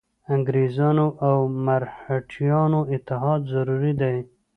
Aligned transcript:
انګرېزانو 0.33 1.07
او 1.27 1.37
مرهټیانو 1.65 2.79
اتحاد 2.95 3.41
ضروري 3.53 3.93
دی. 4.01 4.17